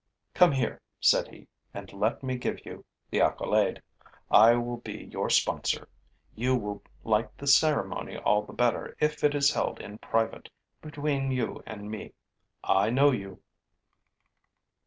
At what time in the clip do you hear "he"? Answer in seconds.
1.27-1.47